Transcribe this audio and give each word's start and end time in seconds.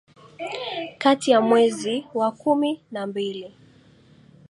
kati 0.97 1.31
ya 1.31 1.41
mwezi 1.41 2.05
wa 2.13 2.31
kumi 2.31 2.81
na 2.91 3.07
mbili 3.07 3.53